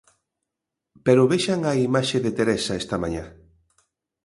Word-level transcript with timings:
Pero 1.05 1.29
vexan 1.33 1.61
a 1.71 1.73
imaxe 1.87 2.17
de 2.25 2.31
Teresa 2.37 2.73
esta 2.81 2.95
mañá. 3.03 3.25